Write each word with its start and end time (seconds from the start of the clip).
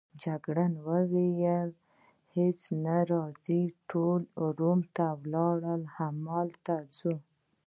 جګړن 0.23 0.73
وویل: 0.87 1.69
هیڅ 2.35 2.59
نه، 2.83 2.97
راځئ 3.11 3.63
ټول 3.89 4.21
روم 4.59 4.79
ته 4.95 5.05
ولاړ 5.21 5.55
شو، 5.63 5.89
همدا 5.97 6.75
اوس 6.79 6.93
ځو. 6.97 7.13